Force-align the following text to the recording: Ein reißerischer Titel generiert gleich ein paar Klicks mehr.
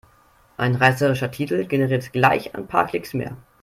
Ein 0.57 0.73
reißerischer 0.73 1.29
Titel 1.29 1.65
generiert 1.65 2.11
gleich 2.11 2.55
ein 2.55 2.65
paar 2.65 2.87
Klicks 2.87 3.13
mehr. 3.13 3.37